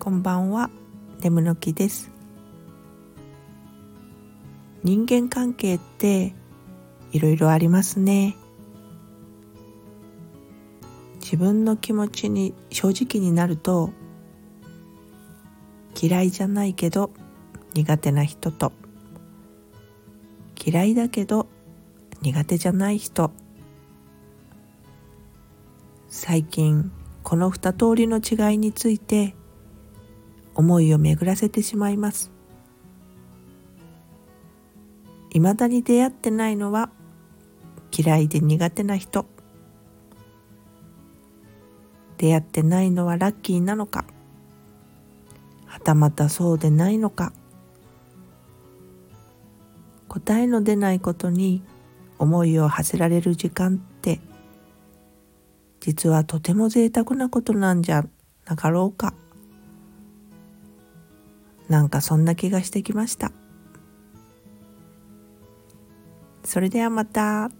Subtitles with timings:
[0.00, 0.70] こんばんは、
[1.20, 2.10] 眠の木です。
[4.82, 6.32] 人間関係って
[7.12, 8.34] いろいろありますね。
[11.20, 13.90] 自分の気持ちに正直になると
[16.00, 17.10] 嫌いじゃないけど
[17.74, 18.72] 苦手な人と
[20.64, 21.46] 嫌いだけど
[22.22, 23.30] 苦手じゃない人
[26.08, 26.90] 最近
[27.22, 29.34] この二通りの違いについて
[30.60, 32.30] 思いを巡らせてしまいます。
[35.32, 36.90] 未だに出会ってないのは
[37.96, 39.26] 嫌いで苦手な人。
[42.18, 44.04] 出会ってないのはラッキーなのか。
[45.64, 47.32] はたまたそうでないのか。
[50.08, 51.62] 答えの出ないことに
[52.18, 54.20] 思いを馳せられる時間って
[55.78, 58.04] 実はとても贅沢なことなんじゃ
[58.44, 59.14] なかろうか。
[61.70, 63.32] なんかそんな気がしてきました
[66.44, 67.50] それではまた。